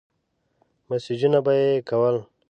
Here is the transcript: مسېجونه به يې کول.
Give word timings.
مسېجونه 0.89 1.39
به 1.45 1.51
يې 1.61 1.69
کول. 1.89 2.15